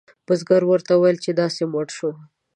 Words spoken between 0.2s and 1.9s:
بزګر ورته وویل چې داسې مړ